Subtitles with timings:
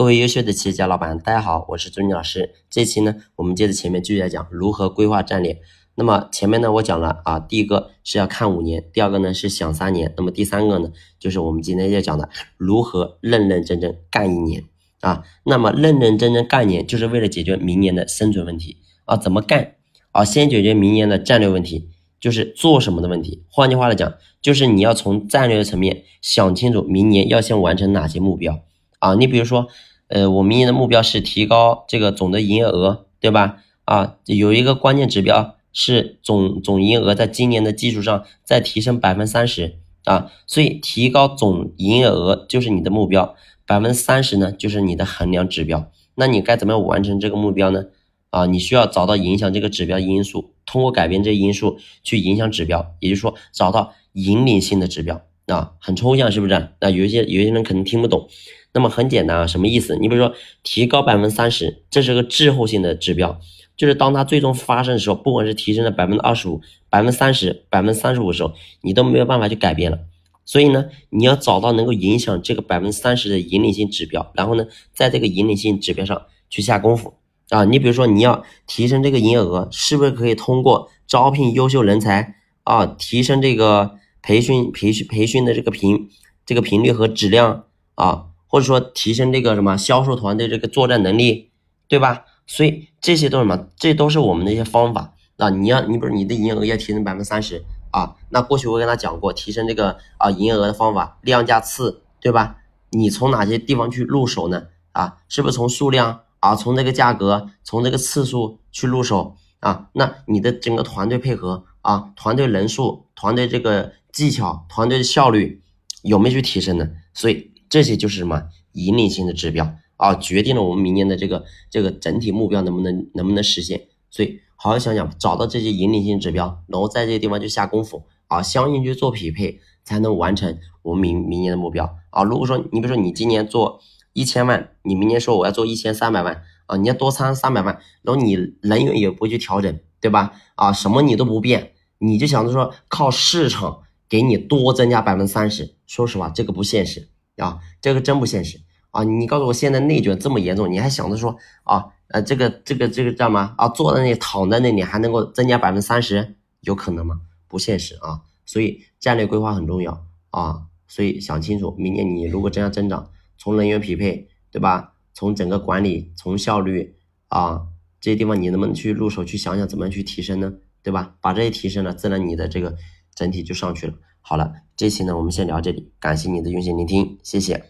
[0.00, 2.54] 各位优秀的企业家老板，大家好，我是朱妮老师。
[2.70, 5.60] 这期呢，我们接着前面继续来讲如何规划战略。
[5.94, 14.64] 那么前面呢，我讲了啊，第一个是要看五年，第二个呢是想三年，那么第三个呢，就是我们今天要讲的如何认认真真干一年
[15.02, 15.22] 啊。
[15.44, 19.18] 那么认认真真干一年，就是为了解决明年的生存问题啊。
[19.18, 19.74] 怎么干
[20.12, 20.24] 啊？
[20.24, 23.44] 先解决明年的战略问题，就是做什么的问题。
[23.50, 28.60] 换句话来讲，就是你要从战略层面想清楚明年要先完成哪些目标。
[28.98, 29.66] 啊，你比如说，
[30.10, 33.58] 呃，我明年的目标是提高这个总的营业额，对吧？
[33.84, 45.88] 啊，有一个关键指标是总总营业额在今年的基础上再提升百分之三十啊，所以提高总营业额就是你的目标，百分之三十呢就是你的衡量指标。
[46.16, 47.84] 那你该怎么样完成这个目标呢？
[48.30, 56.68] 啊，你需要找到影响这个指标因素，通过改变这因素去影响指标，也就是说找到引领性的指标啊，很抽象是不是？
[56.80, 58.28] 那有一些有些人可能听不懂。
[58.72, 59.96] 那么很简单啊，什么意思？
[59.96, 63.40] 你比如说提高百分之三十，这是个滞后性的指标，
[63.76, 69.98] 就是当它最终发生的时候，不管是提升了百分之二十五、百分之三十、百分之三十五的时候，你都没有办法去改变了。
[70.44, 77.14] 所以呢，你要找到能够影响这个百分之三十的引领性指标，然后呢，在这个引领性指标上去下功夫
[77.50, 77.64] 啊。
[77.64, 86.08] 你比如说你要提升这个营业额，是不是可以通过招聘优秀人才啊，提升这个培训培训培训的这个频
[86.44, 88.26] 这个频率和质量啊？
[88.50, 91.52] 或者说提升这个什么销售团队这个作战能力，
[91.86, 92.24] 对吧？
[92.48, 93.68] 所以这些都是什么？
[93.76, 95.50] 这都是我们的一些方法啊！
[95.50, 102.56] 你要你比如你的营业额要提升百分之三十啊，那过去我跟他讲过提升这个啊营业额的方法，量价次，对吧？
[102.90, 104.64] 你从哪些地方去入手呢？
[104.90, 109.86] 啊，是不是从数量啊，从这个价格，从这个次数去入手啊？
[109.92, 115.62] 那你的整个团队配合啊，团队人数、团队这个技巧、团队的效率
[116.02, 116.88] 有没有去提升呢？
[117.14, 117.48] 所以。
[117.70, 123.88] 这些就是什么引领性的指标啊，决定了我们明年的这个这个整体目标能不能能不能实现。
[124.10, 132.24] 所以好好想想，找到这些引领性指标，然后在这些地方就下功夫啊，相应去做匹配，才能完成我们明明年的目标啊。
[132.24, 133.80] 如果说你比如说你今年做
[134.12, 140.32] 一千万，你明年说我要做一千三百万啊，你要多参三百万，然后你人员也不去调整，对吧？
[140.56, 147.08] 啊，什么你都不变，你就想着说靠市场给你多增加百分之三十，说实话这个不现实。
[147.40, 149.02] 啊，这个真不现实啊！
[149.02, 153.68] 你告诉我，现在内卷这么严重，你还想着说啊，呃，这个这个这个叫什么啊？
[153.68, 157.20] 坐在那里，躺在那里，还能够增加百分之三十，有可能吗？
[157.48, 158.20] 不现实啊！
[158.44, 160.62] 所以战略规划很重要啊！
[160.86, 164.92] 所以想清楚，明年你如果真要增长，从人员匹配，对吧？
[165.14, 166.94] 从整个管理，从效率
[167.28, 167.62] 啊
[168.00, 170.52] 这些地方，你能不能去入手，去想想怎么样去提升呢？
[170.82, 171.14] 对吧？
[171.20, 172.74] 把这些提升了，自然你的这个
[173.14, 173.94] 整体就上去了。
[174.20, 177.69] 好了，这期呢我们先聊这里，感谢你的用心聆听，谢谢。